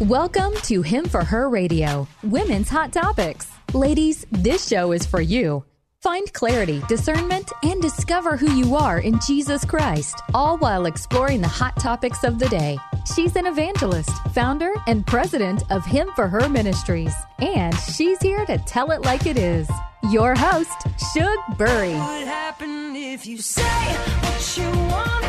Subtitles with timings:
[0.00, 3.50] Welcome to Him for Her Radio, Women's Hot Topics.
[3.72, 5.64] Ladies, this show is for you.
[6.02, 11.48] Find clarity, discernment, and discover who you are in Jesus Christ, all while exploring the
[11.48, 12.76] hot topics of the day.
[13.14, 18.58] She's an evangelist, founder, and president of Him for Her Ministries, and she's here to
[18.58, 19.70] tell it like it is.
[20.10, 21.94] Your host, Shug Burry.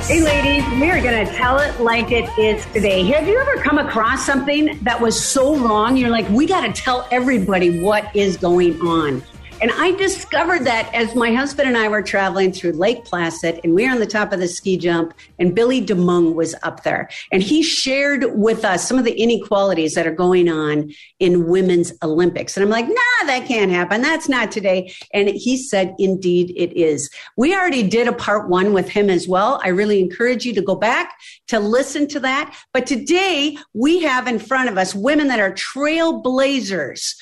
[0.04, 3.04] Hey, ladies, we are going to tell it like it is today.
[3.06, 5.96] Have you ever come across something that was so wrong?
[5.96, 9.24] You're like, we got to tell everybody what is going on.
[9.60, 13.74] And I discovered that as my husband and I were traveling through Lake Placid, and
[13.74, 17.10] we were on the top of the ski jump, and Billy DeMong was up there.
[17.32, 21.92] And he shared with us some of the inequalities that are going on in women's
[22.04, 22.56] Olympics.
[22.56, 24.04] And I'm like, nah, that can't happen.
[24.04, 24.94] That's not today.
[25.12, 27.10] And he said, indeed, it is.
[27.36, 29.60] We already did a part one with him as well.
[29.64, 31.18] I really encourage you to go back
[31.48, 32.56] to listen to that.
[32.74, 37.16] But today we have in front of us women that are trailblazers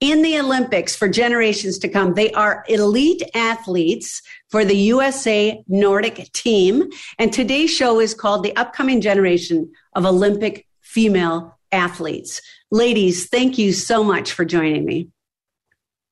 [0.00, 2.14] in the Olympics for generations to come.
[2.14, 6.88] They are elite athletes for the USA Nordic team.
[7.18, 12.40] And today's show is called The Upcoming Generation of Olympic Female Athletes.
[12.70, 15.08] Ladies, thank you so much for joining me.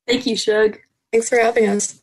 [0.06, 0.78] Thank you, Shug.
[1.12, 2.02] Thanks for having us.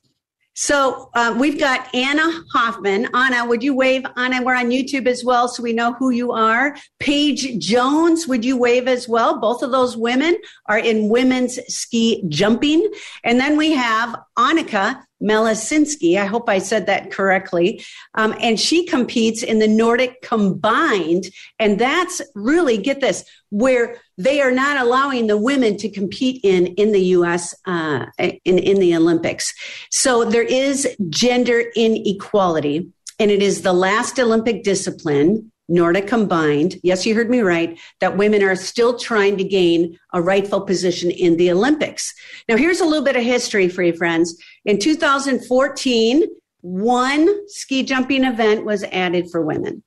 [0.61, 3.09] So uh, we've got Anna Hoffmann.
[3.15, 4.05] Anna, would you wave?
[4.15, 6.77] Anna, we're on YouTube as well, so we know who you are.
[6.99, 9.39] Paige Jones, would you wave as well?
[9.39, 12.91] Both of those women are in women's ski jumping.
[13.23, 16.17] And then we have Annika Malacinski.
[16.17, 17.83] I hope I said that correctly.
[18.15, 21.25] Um, and she competes in the Nordic combined.
[21.59, 26.67] And that's really, get this, where they are not allowing the women to compete in,
[26.67, 29.53] in the U.S., uh, in, in the Olympics.
[29.91, 32.89] So there is gender inequality.
[33.19, 38.17] And it is the last Olympic discipline Nordic combined, yes, you heard me right, that
[38.17, 42.13] women are still trying to gain a rightful position in the Olympics.
[42.49, 44.37] Now, here's a little bit of history for you, friends.
[44.65, 46.25] In 2014,
[46.59, 49.81] one ski jumping event was added for women.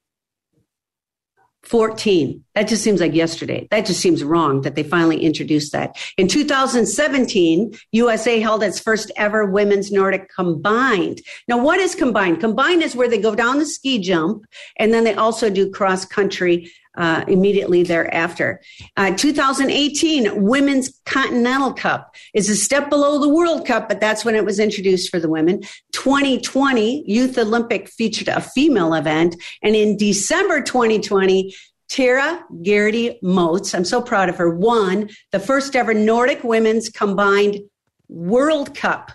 [1.66, 2.44] 14.
[2.54, 3.66] That just seems like yesterday.
[3.70, 5.96] That just seems wrong that they finally introduced that.
[6.16, 11.20] In 2017, USA held its first ever women's Nordic combined.
[11.48, 12.40] Now, what is combined?
[12.40, 14.44] Combined is where they go down the ski jump
[14.78, 18.60] and then they also do cross country uh, immediately thereafter.
[18.96, 24.34] Uh, 2018 Women's Continental Cup is a step below the World Cup, but that's when
[24.34, 25.62] it was introduced for the women.
[25.92, 31.54] 2020 Youth Olympic featured a female event, and in December 2020.
[31.86, 37.60] Tara Geraghty Moats, I'm so proud of her, won the first ever Nordic Women's Combined
[38.08, 39.12] World Cup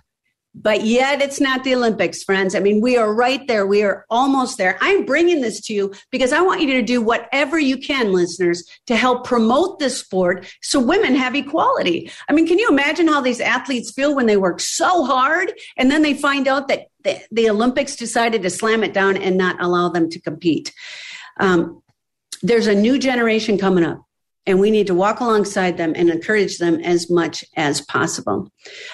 [0.55, 2.55] but yet it's not the Olympics, friends.
[2.55, 3.67] I mean, we are right there.
[3.67, 4.77] We are almost there.
[4.81, 8.63] I'm bringing this to you because I want you to do whatever you can, listeners,
[8.87, 12.11] to help promote this sport so women have equality.
[12.29, 15.91] I mean, can you imagine how these athletes feel when they work so hard and
[15.91, 19.61] then they find out that the, the Olympics decided to slam it down and not
[19.61, 20.73] allow them to compete?
[21.39, 21.81] Um,
[22.41, 24.03] there's a new generation coming up
[24.45, 28.51] and we need to walk alongside them and encourage them as much as possible.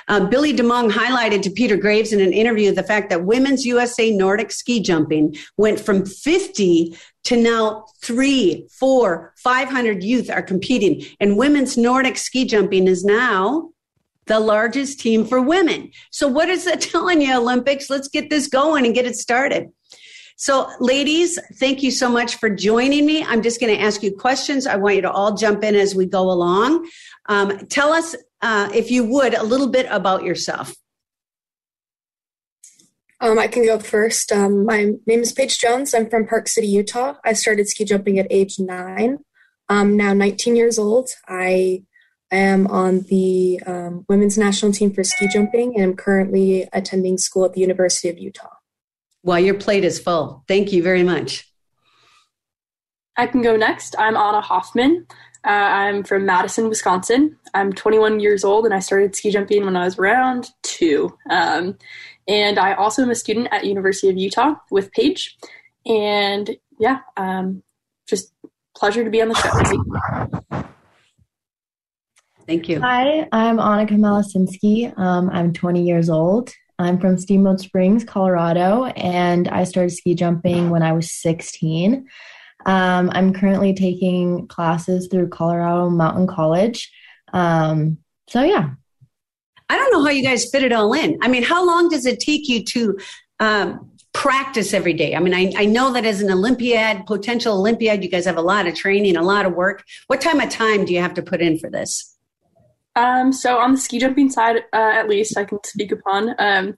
[0.08, 4.12] Uh, Billy DeMong highlighted to Peter Graves in an interview the fact that women's USA
[4.12, 11.04] Nordic ski jumping went from 50 to now three, four, 500 youth are competing.
[11.20, 13.72] And women's Nordic ski jumping is now
[14.28, 15.92] the largest team for women.
[16.12, 17.90] So what is that telling you, Olympics?
[17.90, 19.72] Let's get this going and get it started.
[20.38, 23.24] So, ladies, thank you so much for joining me.
[23.24, 24.68] I'm just going to ask you questions.
[24.68, 26.90] I want you to all jump in as we go along.
[27.28, 30.76] Um, tell us, uh, if you would, a little bit about yourself.
[33.22, 34.34] Um, I can go first.
[34.34, 35.94] Um, my name is Paige Jones.
[35.94, 37.16] I'm from Park City, Utah.
[37.24, 39.20] I started ski jumping at age nine.
[39.70, 41.10] I'm now 19 years old.
[41.30, 41.84] I
[42.30, 47.46] am on the um, women's national team for ski jumping and I'm currently attending school
[47.46, 48.50] at the University of Utah.
[49.26, 50.44] Well, your plate is full.
[50.48, 51.52] Thank you very much.
[53.18, 53.96] I can go next.
[53.98, 55.08] I'm Anna Hoffmann.
[55.44, 57.36] Uh, I'm from Madison, Wisconsin.
[57.56, 61.18] I'm 21 years old and I started ski jumping when I was around two.
[61.28, 61.76] Um,
[62.28, 65.36] and I also am a student at University of Utah with Paige.
[65.88, 67.64] And yeah, um,
[68.08, 68.32] just
[68.78, 69.36] pleasure to be on the
[70.52, 70.66] show.
[72.46, 72.80] Thank you.
[72.80, 74.96] Hi, I'm Annika Malacinski.
[75.00, 76.54] Um, I'm 20 years old.
[76.78, 82.08] I'm from Steamboat Springs, Colorado, and I started ski jumping when I was 16.
[82.66, 86.92] Um, I'm currently taking classes through Colorado Mountain College.
[87.32, 88.72] Um, so, yeah.
[89.70, 91.18] I don't know how you guys fit it all in.
[91.22, 92.98] I mean, how long does it take you to
[93.40, 95.16] um, practice every day?
[95.16, 98.42] I mean, I, I know that as an Olympiad, potential Olympiad, you guys have a
[98.42, 99.84] lot of training, a lot of work.
[100.08, 102.15] What time of time do you have to put in for this?
[102.96, 106.36] Um, so on the ski jumping side, uh, at least I can speak upon.
[106.40, 106.76] Um,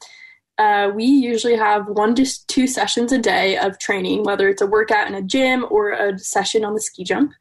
[0.58, 4.68] uh, we usually have one to two sessions a day of training, whether it's a
[4.68, 7.31] workout in a gym or a session on the ski jump.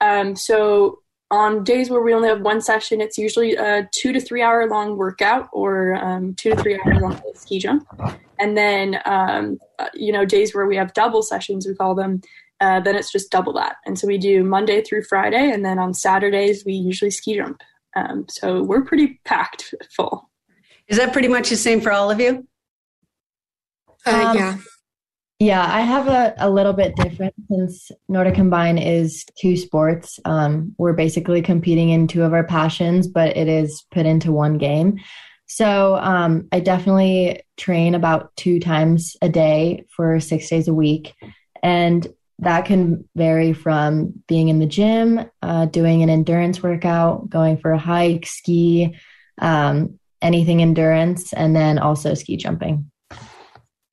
[0.00, 4.20] Um, so on days where we only have one session, it's usually a two to
[4.20, 7.86] three hour long workout or um, two to three hour long ski jump.
[8.38, 12.20] And then, um, uh, you know, days where we have double sessions, we call them,
[12.60, 13.76] uh, then it's just double that.
[13.86, 17.62] And so we do Monday through Friday, and then on Saturdays, we usually ski jump.
[17.96, 20.30] Um, so we're pretty packed full.
[20.88, 22.46] Is that pretty much the same for all of you?
[24.06, 24.56] Uh, um, yeah.
[25.40, 30.18] Yeah, I have a, a little bit different since Nordic Combine is two sports.
[30.24, 34.58] Um, we're basically competing in two of our passions, but it is put into one
[34.58, 34.98] game.
[35.46, 41.14] So um, I definitely train about two times a day for six days a week.
[41.62, 42.06] And
[42.40, 47.72] that can vary from being in the gym, uh, doing an endurance workout, going for
[47.72, 48.96] a hike, ski,
[49.40, 52.90] um, anything endurance, and then also ski jumping.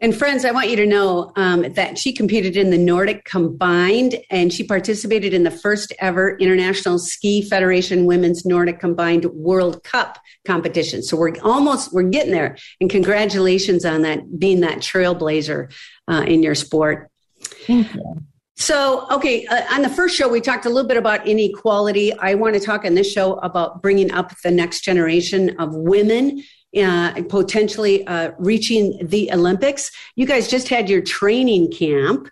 [0.01, 4.17] And friends, I want you to know um, that she competed in the Nordic Combined
[4.29, 10.19] and she participated in the first ever International Ski Federation Women's Nordic Combined World Cup
[10.45, 11.01] competition.
[11.01, 12.57] So we're almost, we're getting there.
[12.81, 15.73] And congratulations on that, being that trailblazer
[16.09, 17.09] uh, in your sport.
[17.39, 18.23] Thank you.
[18.57, 22.13] So, okay, uh, on the first show, we talked a little bit about inequality.
[22.19, 26.41] I want to talk on this show about bringing up the next generation of women
[26.77, 29.91] uh, potentially uh, reaching the Olympics.
[30.15, 32.29] You guys just had your training camp.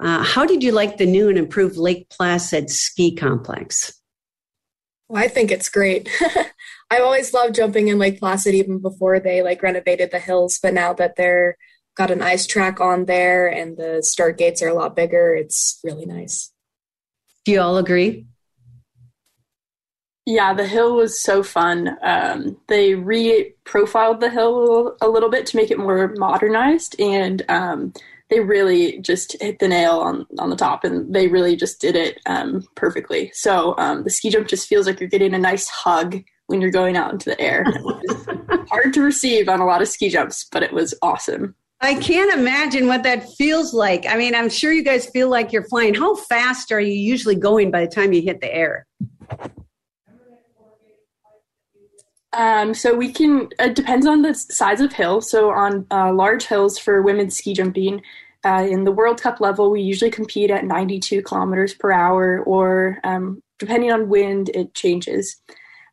[0.00, 3.92] Uh, how did you like the new and improved Lake Placid ski complex?
[5.08, 6.08] Well, I think it's great.
[6.90, 10.74] I've always loved jumping in Lake Placid even before they like renovated the hills, but
[10.74, 11.56] now that they're
[11.98, 15.80] got an ice track on there and the start gates are a lot bigger, it's
[15.82, 16.52] really nice.
[17.44, 18.26] Do you all agree?
[20.24, 21.96] Yeah, the hill was so fun.
[22.02, 27.94] Um, they re-profiled the hill a little bit to make it more modernized, and um,
[28.28, 31.96] they really just hit the nail on on the top, and they really just did
[31.96, 33.30] it um, perfectly.
[33.32, 36.70] So um, the ski jump just feels like you're getting a nice hug when you're
[36.70, 37.64] going out into the air.
[38.68, 41.54] hard to receive on a lot of ski jumps, but it was awesome.
[41.80, 44.04] I can't imagine what that feels like.
[44.06, 45.94] I mean, I'm sure you guys feel like you're flying.
[45.94, 48.86] How fast are you usually going by the time you hit the air?
[52.32, 53.48] Um, so we can.
[53.58, 55.20] It depends on the size of hill.
[55.20, 58.02] So on uh, large hills for women's ski jumping,
[58.44, 62.98] uh, in the World Cup level, we usually compete at 92 kilometers per hour, or
[63.04, 65.40] um, depending on wind, it changes.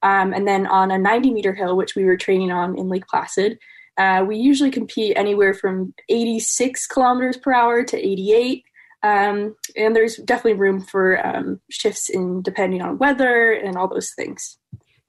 [0.03, 3.07] Um, and then on a 90 meter hill, which we were training on in Lake
[3.07, 3.57] Placid,
[3.97, 8.63] uh, we usually compete anywhere from 86 kilometers per hour to 88.
[9.03, 14.11] Um, and there's definitely room for um, shifts in depending on weather and all those
[14.15, 14.57] things.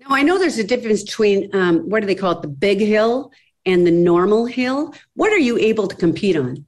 [0.01, 2.81] Now, I know there's a difference between um, what do they call it, the big
[2.81, 3.33] hill
[3.65, 4.95] and the normal hill.
[5.15, 6.67] What are you able to compete on?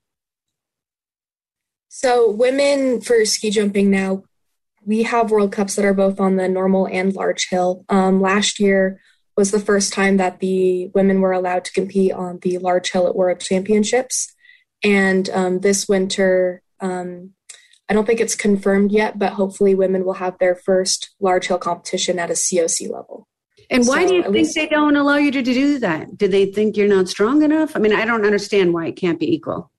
[1.88, 4.22] So, women for ski jumping now,
[4.84, 7.84] we have World Cups that are both on the normal and large hill.
[7.88, 9.00] Um, last year
[9.38, 13.06] was the first time that the women were allowed to compete on the large hill
[13.06, 14.34] at World Championships.
[14.82, 17.34] And um, this winter, um,
[17.88, 21.58] I don't think it's confirmed yet, but hopefully women will have their first large hill
[21.58, 23.28] competition at a COC level.
[23.70, 26.18] And why so do you think least, they don't allow you to do that?
[26.18, 27.76] Do they think you're not strong enough?
[27.76, 29.70] I mean, I don't understand why it can't be equal.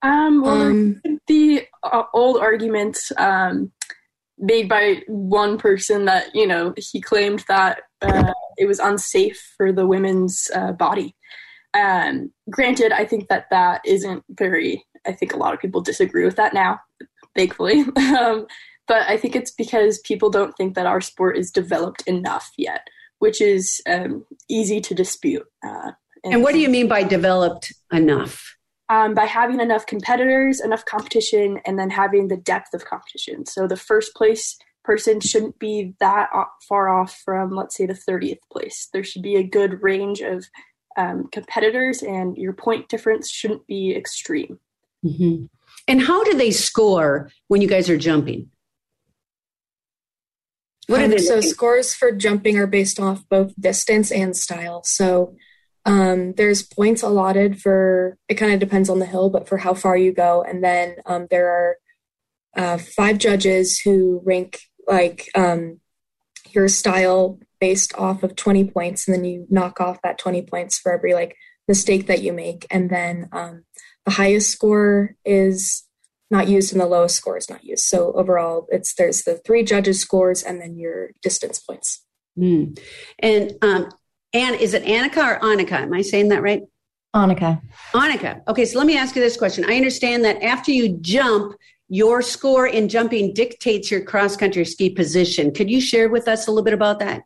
[0.00, 3.72] Um, well, um, the uh, old arguments um,
[4.38, 9.72] made by one person that you know he claimed that uh, it was unsafe for
[9.72, 11.14] the women's uh, body.
[11.74, 14.84] Um, granted, I think that that isn't very.
[15.06, 16.80] I think a lot of people disagree with that now,
[17.36, 17.80] thankfully.
[17.96, 18.46] um,
[18.86, 22.88] but I think it's because people don't think that our sport is developed enough yet,
[23.18, 25.44] which is um, easy to dispute.
[25.64, 25.92] Uh,
[26.24, 28.56] and, and, what do you mean by developed enough?
[28.88, 33.44] Um, by having enough competitors, enough competition, and then having the depth of competition.
[33.44, 34.56] So the first place
[34.88, 36.30] person shouldn't be that
[36.66, 38.88] far off from, let's say, the 30th place.
[38.90, 40.46] There should be a good range of
[40.96, 44.58] um, competitors, and your point difference shouldn't be extreme.
[45.04, 45.44] Mm-hmm.
[45.88, 48.48] And how do they score when you guys are jumping?
[50.86, 54.82] What um, so scores for jumping are based off both distance and style.
[54.84, 55.36] So
[55.84, 59.74] um, there's points allotted for it kind of depends on the hill, but for how
[59.74, 61.76] far you go, and then um, there are
[62.56, 65.80] uh, five judges who rank like um,
[66.50, 70.78] your style based off of 20 points, and then you knock off that 20 points
[70.78, 73.64] for every like mistake that you make, and then um,
[74.04, 75.84] the highest score is
[76.30, 77.84] not used and the lowest score is not used.
[77.84, 82.04] So overall, it's there's the three judges' scores and then your distance points.
[82.38, 82.78] Mm.
[83.18, 83.90] And um,
[84.32, 85.72] and is it Annika or Annika?
[85.72, 86.62] Am I saying that right?
[87.16, 87.60] Annika.
[87.92, 88.42] Annika.
[88.46, 89.64] Okay, so let me ask you this question.
[89.64, 91.54] I understand that after you jump,
[91.88, 95.52] your score in jumping dictates your cross country ski position.
[95.52, 97.22] Could you share with us a little bit about that?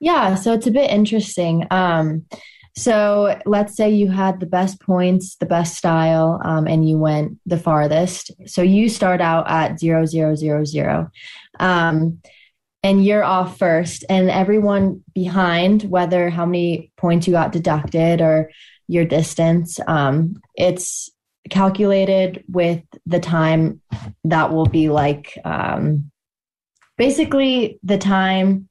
[0.00, 1.66] Yeah, so it's a bit interesting.
[1.70, 2.26] Um,
[2.78, 7.38] so let's say you had the best points, the best style, um, and you went
[7.46, 8.30] the farthest.
[8.46, 11.10] So you start out at zero zero zero zero,
[11.58, 12.20] um,
[12.82, 18.50] and you're off first, and everyone behind, whether how many points you got deducted or
[18.88, 21.10] your distance, um, it's
[21.50, 23.80] calculated with the time
[24.24, 26.10] that will be like um,
[26.96, 28.68] basically the time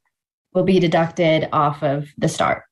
[0.54, 2.64] will be deducted off of the start.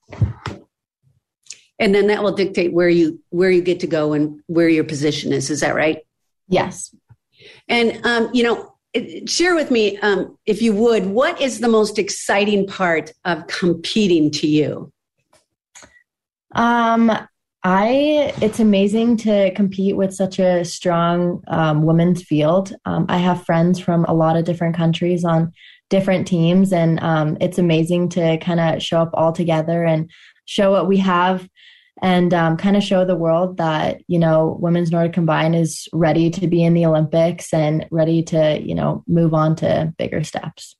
[1.79, 4.83] And then that will dictate where you where you get to go and where your
[4.83, 5.49] position is.
[5.49, 5.99] Is that right?
[6.47, 6.95] Yes.
[7.67, 8.69] And um, you know
[9.25, 14.31] share with me um, if you would what is the most exciting part of competing
[14.31, 14.91] to you?
[16.55, 17.11] Um
[17.63, 22.73] I it's amazing to compete with such a strong um, women's field.
[22.85, 25.53] Um, I have friends from a lot of different countries on
[25.89, 30.11] different teams, and um, it's amazing to kind of show up all together and
[30.43, 31.47] show what we have,
[32.01, 36.29] and um, kind of show the world that you know women's Nordic combined is ready
[36.31, 40.75] to be in the Olympics and ready to you know move on to bigger steps.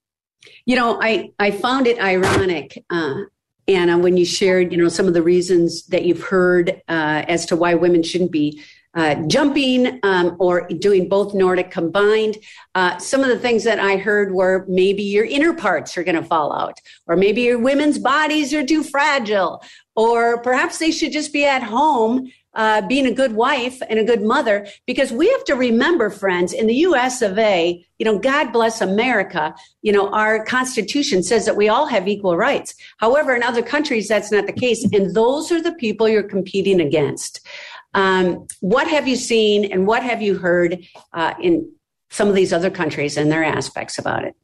[0.66, 2.84] You know, I I found it ironic.
[2.90, 3.22] Uh,
[3.68, 7.46] Anna, when you shared, you know, some of the reasons that you've heard uh, as
[7.48, 8.62] to why women shouldn't be
[8.96, 12.38] uh, jumping um, or doing both Nordic combined.
[12.76, 16.16] Uh, some of the things that I heard were maybe your inner parts are going
[16.16, 19.64] to fall out, or maybe your women's bodies are too fragile,
[19.96, 24.04] or perhaps they should just be at home uh, being a good wife and a
[24.04, 28.20] good mother, because we have to remember, friends, in the US of A, you know,
[28.20, 32.76] God bless America, you know, our Constitution says that we all have equal rights.
[32.98, 34.84] However, in other countries, that's not the case.
[34.94, 37.46] And those are the people you're competing against.
[37.94, 41.72] Um, what have you seen and what have you heard uh, in
[42.10, 44.36] some of these other countries and their aspects about it?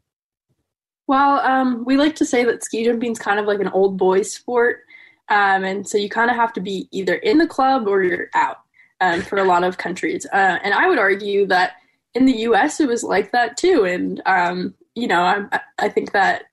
[1.07, 3.97] Well, um, we like to say that ski jumping is kind of like an old
[3.97, 4.81] boys sport.
[5.29, 8.29] Um, and so you kind of have to be either in the club or you're
[8.33, 8.62] out
[9.01, 10.25] um, for a lot of countries.
[10.31, 11.74] Uh, and I would argue that
[12.15, 13.86] in the US, it was like that too.
[13.86, 16.43] And, um, you know, I, I think that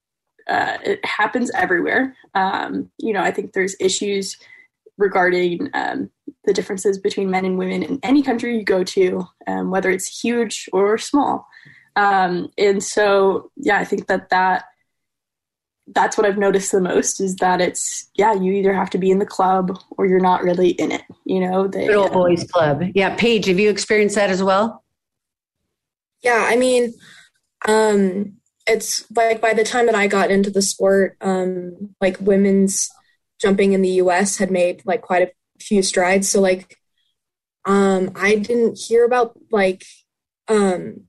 [0.48, 2.14] uh, it happens everywhere.
[2.34, 4.36] Um, you know, I think there's issues
[4.98, 6.10] regarding um,
[6.44, 10.20] the differences between men and women in any country you go to, um, whether it's
[10.20, 11.46] huge or small.
[11.96, 14.66] and so, yeah, I think that that
[15.94, 19.10] that's what I've noticed the most is that it's yeah you either have to be
[19.10, 22.82] in the club or you're not really in it you know the old boys club.
[22.94, 24.84] Yeah Paige have you experienced that as well?
[26.22, 26.94] Yeah I mean
[27.68, 28.34] um
[28.66, 32.90] it's like by the time that I got into the sport um like women's
[33.40, 36.28] jumping in the US had made like quite a few strides.
[36.28, 36.76] So like
[37.64, 39.84] um I didn't hear about like
[40.48, 41.04] um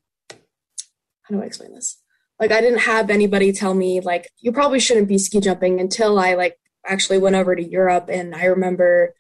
[1.24, 2.00] how do I explain this
[2.40, 6.20] like I didn't have anybody tell me like you probably shouldn't be ski jumping until
[6.20, 9.14] I like actually went over to Europe and I remember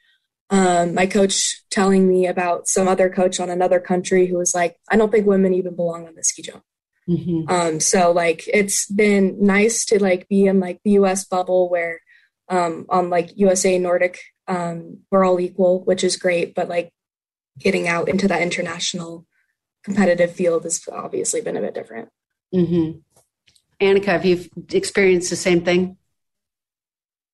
[0.49, 4.77] um, my coach telling me about some other coach on another country who was like,
[4.89, 6.63] I don't think women even belong on the ski jump.
[7.09, 7.49] Mm-hmm.
[7.49, 12.01] Um, so like it's been nice to like be in like the US bubble where
[12.49, 16.91] um, on like USA Nordic um, we're all equal, which is great, but like
[17.59, 19.25] getting out into that international
[19.83, 22.09] competitive field has obviously been a bit different.
[22.53, 22.99] Mm-hmm.
[23.81, 25.97] Annika, have you experienced the same thing?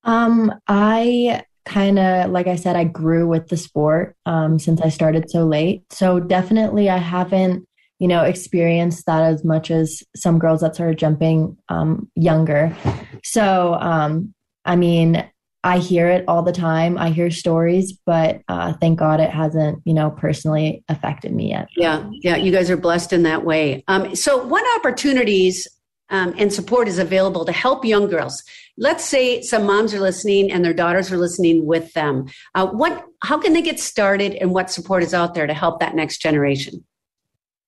[0.04, 4.90] Um, I kind of, like I said, I grew with the sport um, since I
[4.90, 5.84] started so late.
[5.92, 7.66] So definitely, I haven't,
[8.00, 12.76] you know, experienced that as much as some girls that started jumping um, younger.
[13.24, 14.34] So, um,
[14.66, 15.26] I mean,
[15.64, 16.98] I hear it all the time.
[16.98, 21.70] I hear stories, but uh, thank God it hasn't, you know, personally affected me yet.
[21.78, 23.86] Yeah, yeah, you guys are blessed in that way.
[23.88, 25.66] Um, so, what opportunities
[26.14, 28.44] um, and support is available to help young girls.
[28.78, 32.28] Let's say some moms are listening and their daughters are listening with them.
[32.54, 35.80] Uh, what, how can they get started, and what support is out there to help
[35.80, 36.86] that next generation?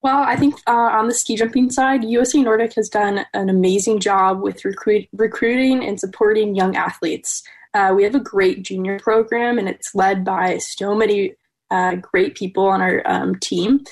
[0.03, 3.99] Well, I think uh, on the ski jumping side, USA Nordic has done an amazing
[3.99, 7.41] job with recruit, recruiting and supporting young athletes.
[7.73, 11.33] Uh, we have a great junior program, and it's led by so many
[11.71, 13.83] uh, great people on our um, team.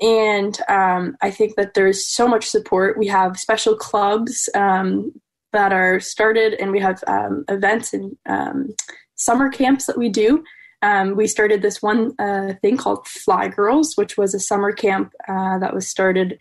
[0.00, 2.98] And um, I think that there's so much support.
[2.98, 5.12] We have special clubs um,
[5.52, 8.74] that are started, and we have um, events and um,
[9.16, 10.42] summer camps that we do.
[10.82, 15.12] um, we started this one uh, thing called Fly Girls, which was a summer camp
[15.28, 16.38] uh, that was started,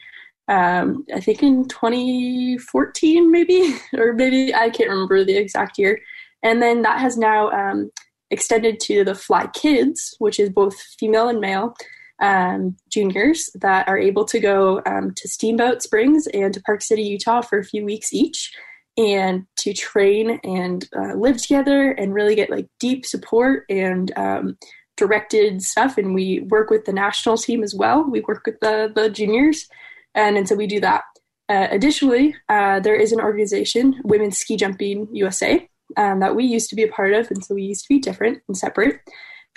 [0.47, 5.99] um, I think, in 2014, maybe, or maybe I can't remember the exact year.
[6.41, 7.91] And then that has now um,
[8.31, 11.75] extended to the Fly Kids, which is both female and male
[12.21, 17.03] um, juniors that are able to go um, to Steamboat Springs and to Park City,
[17.03, 18.51] Utah for a few weeks each
[18.97, 24.57] and to train and uh, live together and really get like deep support and um,
[24.97, 25.97] directed stuff.
[25.97, 28.03] And we work with the national team as well.
[28.03, 29.67] We work with the, the juniors.
[30.13, 31.03] And, and so we do that.
[31.47, 36.69] Uh, additionally, uh, there is an organization, Women's Ski Jumping USA, um, that we used
[36.69, 37.31] to be a part of.
[37.31, 38.99] And so we used to be different and separate.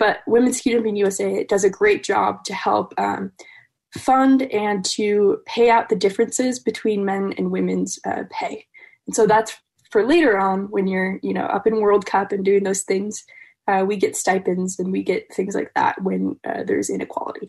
[0.03, 3.31] But Women's Ski Jumping USA does a great job to help um,
[3.97, 8.65] fund and to pay out the differences between men and women's uh, pay.
[9.07, 9.55] And so that's
[9.91, 13.23] for later on when you're, you know, up in World Cup and doing those things.
[13.65, 17.47] Uh, we get stipends and we get things like that when uh, there's inequality.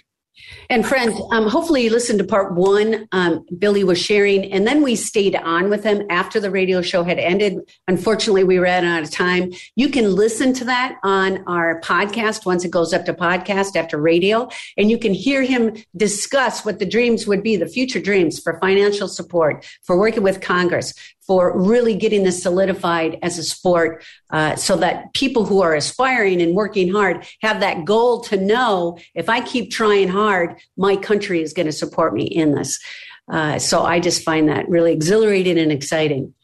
[0.68, 3.06] And friends, um, hopefully you listened to part one.
[3.12, 7.04] Um, Billy was sharing, and then we stayed on with him after the radio show
[7.04, 7.58] had ended.
[7.86, 9.52] Unfortunately, we ran out of time.
[9.76, 13.98] You can listen to that on our podcast once it goes up to podcast after
[13.98, 18.40] radio, and you can hear him discuss what the dreams would be, the future dreams
[18.40, 20.94] for financial support, for working with Congress,
[21.26, 26.42] for really getting this solidified as a sport uh, so that people who are aspiring
[26.42, 31.42] and working hard have that goal to know if I keep trying hard, my country
[31.42, 32.78] is going to support me in this.
[33.30, 36.34] Uh, so I just find that really exhilarating and exciting.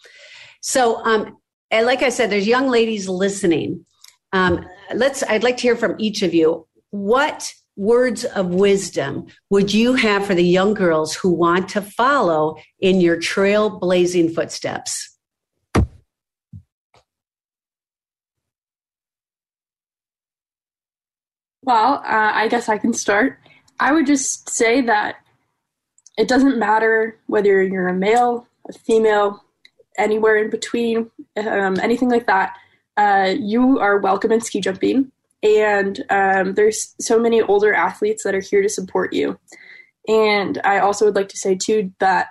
[0.63, 1.37] So, um,
[1.71, 3.85] and like I said, there's young ladies listening.
[4.33, 5.23] Um, let's.
[5.23, 6.67] I'd like to hear from each of you.
[6.91, 12.57] What words of wisdom would you have for the young girls who want to follow
[12.81, 15.17] in your trailblazing footsteps?
[21.63, 23.39] Well, uh, I guess I can start.
[23.79, 25.17] I would just say that
[26.19, 29.45] it doesn't matter whether you're a male, a female,
[29.97, 32.57] anywhere in between, um, anything like that.
[32.97, 38.35] Uh, you are welcome in ski jumping and um, there's so many older athletes that
[38.35, 39.39] are here to support you.
[40.09, 42.29] And i also would like to say too that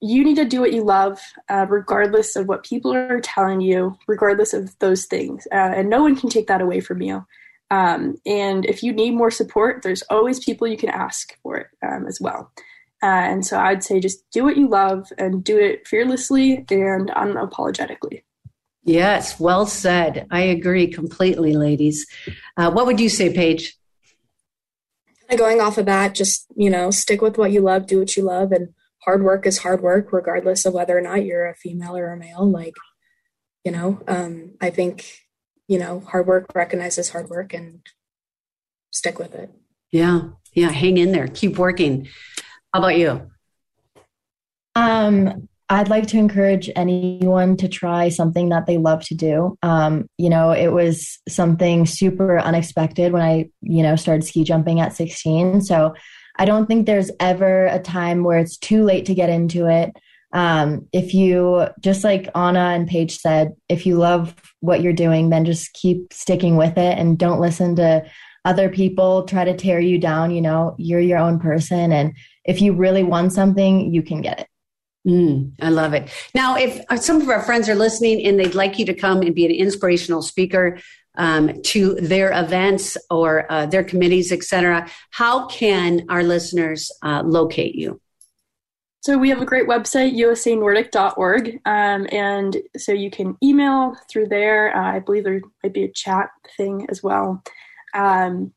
[0.00, 3.96] you need to do what you love uh, regardless of what people are telling you
[4.06, 5.46] regardless of those things.
[5.52, 7.24] Uh, and no one can take that away from you.
[7.70, 11.66] Um, and if you need more support there's always people you can ask for it
[11.82, 12.52] um, as well.
[13.00, 17.10] Uh, and so i'd say just do what you love and do it fearlessly and
[17.10, 18.22] unapologetically
[18.88, 20.26] Yes, well said.
[20.30, 22.06] I agree completely, ladies.
[22.56, 23.76] Uh, what would you say, Paige?
[25.36, 28.22] Going off of that, just you know, stick with what you love, do what you
[28.22, 28.68] love, and
[29.04, 32.16] hard work is hard work, regardless of whether or not you're a female or a
[32.16, 32.50] male.
[32.50, 32.72] Like,
[33.62, 35.26] you know, um, I think
[35.66, 37.80] you know, hard work recognizes hard work, and
[38.90, 39.50] stick with it.
[39.92, 42.08] Yeah, yeah, hang in there, keep working.
[42.72, 43.30] How about you?
[44.74, 49.58] Um, I'd like to encourage anyone to try something that they love to do.
[49.62, 54.80] Um, you know, it was something super unexpected when I, you know, started ski jumping
[54.80, 55.60] at 16.
[55.60, 55.94] So
[56.38, 59.94] I don't think there's ever a time where it's too late to get into it.
[60.32, 65.28] Um, if you, just like Anna and Paige said, if you love what you're doing,
[65.28, 68.08] then just keep sticking with it and don't listen to
[68.44, 70.30] other people try to tear you down.
[70.30, 71.92] You know, you're your own person.
[71.92, 74.46] And if you really want something, you can get it.
[75.08, 76.10] Mm, I love it.
[76.34, 79.22] Now, if uh, some of our friends are listening and they'd like you to come
[79.22, 80.78] and be an inspirational speaker
[81.16, 87.74] um, to their events or uh, their committees, etc., how can our listeners uh, locate
[87.74, 87.98] you?
[89.00, 94.76] So we have a great website, usanordic.org, um, and so you can email through there.
[94.76, 97.42] Uh, I believe there might be a chat thing as well.
[97.94, 98.52] Um,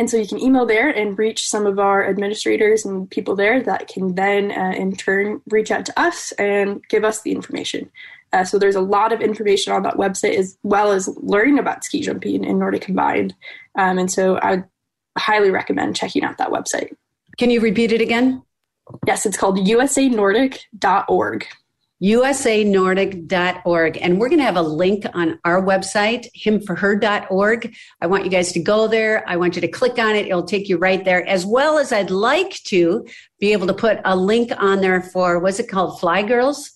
[0.00, 3.62] and so you can email there and reach some of our administrators and people there
[3.62, 7.90] that can then, uh, in turn, reach out to us and give us the information.
[8.32, 11.84] Uh, so there's a lot of information on that website as well as learning about
[11.84, 13.34] ski jumping and Nordic combined.
[13.74, 14.64] Um, and so I
[15.18, 16.94] highly recommend checking out that website.
[17.36, 18.42] Can you repeat it again?
[19.06, 21.46] Yes, it's called usanordic.org
[22.02, 23.98] usanordic.org.
[24.00, 27.74] And we're going to have a link on our website, himforher.org.
[28.00, 29.28] I want you guys to go there.
[29.28, 30.26] I want you to click on it.
[30.26, 33.06] It'll take you right there, as well as I'd like to
[33.38, 36.00] be able to put a link on there for, what's it called?
[36.00, 36.72] Fly Girls?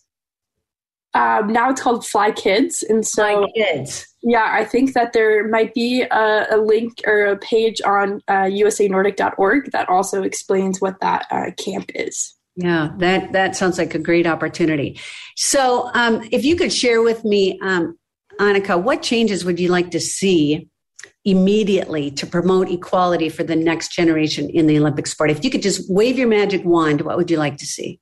[1.15, 2.83] Um, now it's called Fly Kids.
[2.83, 4.07] And so, Fly Kids.
[4.23, 8.45] Yeah, I think that there might be a, a link or a page on uh,
[8.45, 12.34] usanordic.org that also explains what that uh, camp is.
[12.57, 15.01] Yeah, that that sounds like a great opportunity.
[15.37, 17.99] So, um, if you could share with me, um,
[18.39, 20.69] Annika, what changes would you like to see
[21.25, 25.31] immediately to promote equality for the next generation in the Olympic sport?
[25.31, 27.99] If you could just wave your magic wand, what would you like to see?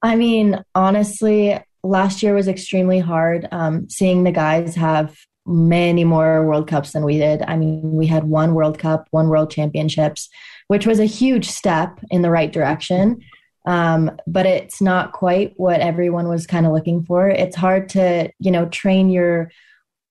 [0.00, 3.48] I mean, honestly, last year was extremely hard.
[3.50, 7.42] Um, seeing the guys have many more World Cups than we did.
[7.42, 10.28] I mean, we had one World Cup, one World Championships,
[10.68, 13.20] which was a huge step in the right direction.
[13.64, 17.28] Um, but it's not quite what everyone was kind of looking for.
[17.28, 19.50] It's hard to, you know, train your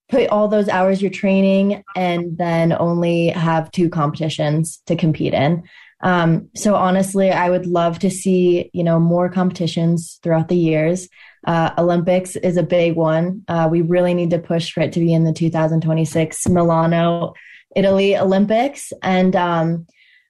[0.09, 5.63] put all those hours you're training and then only have two competitions to compete in.
[6.03, 11.07] Um, so honestly, I would love to see, you know, more competitions throughout the years.
[11.45, 13.43] Uh, Olympics is a big one.
[13.47, 17.33] Uh, we really need to push for it to be in the 2026 Milano,
[17.75, 18.93] Italy Olympics.
[19.01, 19.87] And um,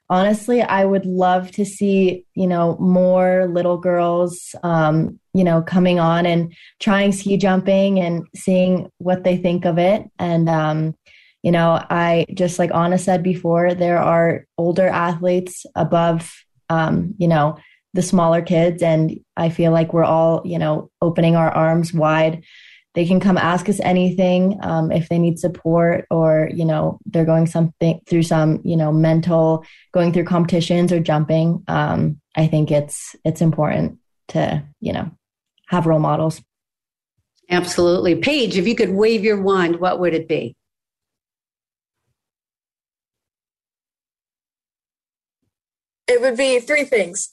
[0.10, 6.00] honestly, I would love to see, you know, more little girls, um, you know, coming
[6.00, 10.10] on and trying ski jumping and seeing what they think of it.
[10.20, 10.96] And, um,
[11.44, 16.32] you know, I just like Anna said before, there are older athletes above,
[16.70, 17.58] um, you know,
[17.94, 22.44] the smaller kids and i feel like we're all you know opening our arms wide.
[22.94, 27.24] They can come ask us anything um, if they need support or you know they're
[27.24, 32.70] going something through some you know mental going through competitions or jumping um, i think
[32.70, 35.10] it's it's important to you know
[35.68, 36.42] have role models.
[37.50, 38.16] Absolutely.
[38.16, 40.56] Paige if you could wave your wand what would it be?
[46.08, 47.30] It would be three things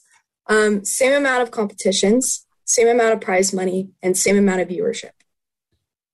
[0.49, 5.11] um, same amount of competitions, same amount of prize money, and same amount of viewership.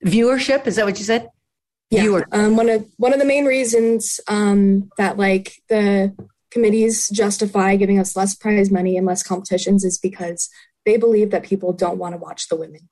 [0.05, 1.29] Viewership is that what you said?
[1.89, 2.21] Yeah.
[2.31, 6.13] Um, one of one of the main reasons um, that like the
[6.51, 10.49] committees justify giving us less prize money and less competitions is because
[10.85, 12.89] they believe that people don't want to watch the women.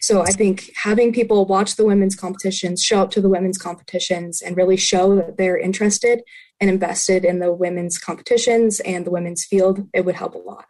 [0.00, 4.40] So I think having people watch the women's competitions, show up to the women's competitions,
[4.40, 6.22] and really show that they're interested
[6.60, 10.66] and invested in the women's competitions and the women's field, it would help a lot.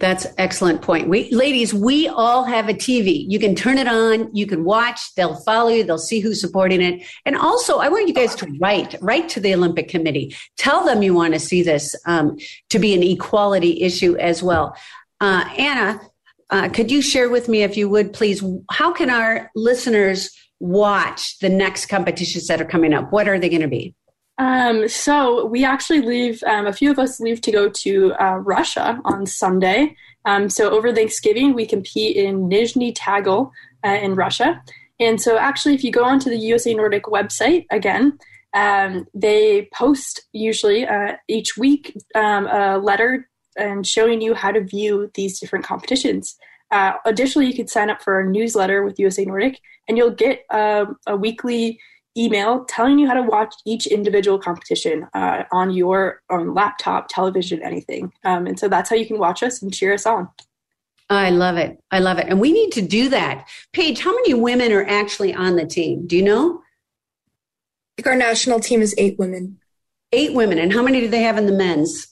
[0.00, 1.10] That's excellent point.
[1.10, 3.26] We, ladies, we all have a TV.
[3.28, 6.80] You can turn it on, you can watch, they'll follow you, they'll see who's supporting
[6.80, 7.06] it.
[7.26, 10.34] And also, I want you guys to write, write to the Olympic Committee.
[10.56, 12.38] Tell them you want to see this um,
[12.70, 14.74] to be an equality issue as well.
[15.20, 16.00] Uh, Anna,
[16.48, 21.38] uh, could you share with me, if you would, please, how can our listeners watch
[21.40, 23.12] the next competitions that are coming up?
[23.12, 23.94] What are they going to be?
[24.40, 26.42] Um, so we actually leave.
[26.44, 29.94] Um, a few of us leave to go to uh, Russia on Sunday.
[30.24, 33.50] Um, so over Thanksgiving, we compete in Nizhny Tagil
[33.84, 34.62] uh, in Russia.
[34.98, 38.18] And so actually, if you go onto the USA Nordic website again,
[38.54, 44.64] um, they post usually uh, each week um, a letter and showing you how to
[44.64, 46.34] view these different competitions.
[46.70, 50.44] Uh, additionally, you could sign up for a newsletter with USA Nordic, and you'll get
[50.50, 51.78] um, a weekly
[52.16, 57.62] email telling you how to watch each individual competition uh, on your own laptop, television,
[57.62, 58.12] anything.
[58.24, 60.28] Um, and so that's how you can watch us and cheer us on.
[61.08, 61.78] I love it.
[61.90, 62.26] I love it.
[62.28, 63.48] And we need to do that.
[63.72, 66.06] Paige, how many women are actually on the team?
[66.06, 66.58] Do you know?
[66.58, 69.58] I think our national team is eight women.
[70.12, 70.58] Eight women.
[70.58, 72.06] And how many do they have in the men's?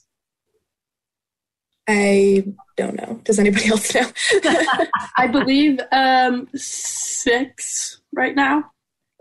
[1.89, 2.45] I
[2.77, 3.21] don't know.
[3.25, 4.11] Does anybody else know?
[5.17, 8.71] I believe um, six right now.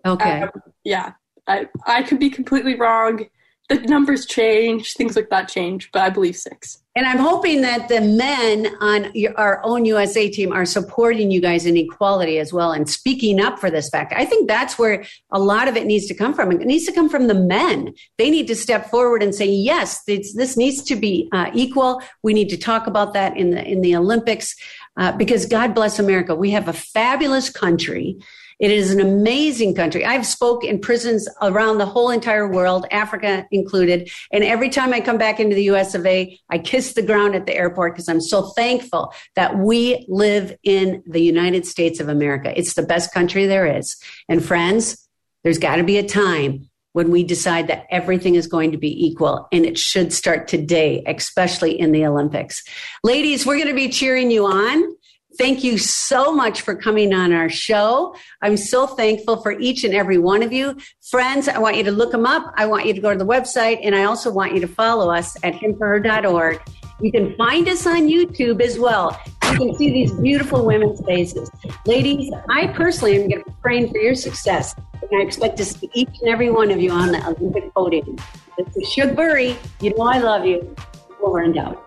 [0.07, 0.41] Okay.
[0.41, 0.49] Um,
[0.83, 1.13] yeah,
[1.47, 3.25] I I could be completely wrong.
[3.69, 6.81] The numbers change, things like that change, but I believe six.
[6.95, 11.65] And I'm hoping that the men on our own USA team are supporting you guys
[11.65, 14.13] in equality as well and speaking up for this fact.
[14.15, 16.51] I think that's where a lot of it needs to come from.
[16.51, 17.93] It needs to come from the men.
[18.17, 22.01] They need to step forward and say, yes, this, this needs to be uh, equal.
[22.23, 24.55] We need to talk about that in the in the Olympics
[24.97, 26.33] uh, because God bless America.
[26.33, 28.17] We have a fabulous country
[28.59, 30.03] it is an amazing country.
[30.03, 34.09] I've spoke in prisons around the whole entire world, Africa included.
[34.31, 37.35] And every time I come back into the US of A, I kiss the ground
[37.35, 42.09] at the airport because I'm so thankful that we live in the United States of
[42.09, 42.57] America.
[42.57, 43.95] It's the best country there is.
[44.27, 45.07] And friends,
[45.43, 49.05] there's got to be a time when we decide that everything is going to be
[49.05, 49.47] equal.
[49.51, 52.63] And it should start today, especially in the Olympics.
[53.03, 54.96] Ladies, we're going to be cheering you on.
[55.37, 58.15] Thank you so much for coming on our show.
[58.41, 60.75] I'm so thankful for each and every one of you.
[61.11, 62.51] Friends, I want you to look them up.
[62.55, 65.11] I want you to go to the website and I also want you to follow
[65.11, 66.59] us at himforher.org.
[67.01, 69.21] You can find us on YouTube as well.
[69.51, 71.51] You can see these beautiful women's faces.
[71.85, 74.73] Ladies, I personally am going to be praying for your success.
[75.03, 78.17] And I expect to see each and every one of you on the Olympic podium.
[78.57, 79.55] This is Shug Burry.
[79.81, 80.75] You know I love you.
[81.21, 81.86] Over and out.